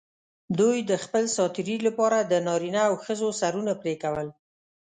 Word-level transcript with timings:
دوی 0.59 0.77
د 0.89 0.91
خپل 1.03 1.23
سات 1.35 1.51
تېري 1.55 1.77
لپاره 1.87 2.17
د 2.21 2.33
نارینه 2.47 2.81
او 2.89 2.93
ښځو 3.05 3.29
سرونه 3.39 3.73
پرې 3.81 3.95
کول. 4.03 4.27